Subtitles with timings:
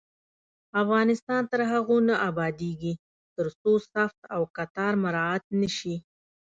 [0.81, 2.93] افغانستان تر هغو نه ابادیږي،
[3.35, 5.95] ترڅو صف او کتار مراعت نشي.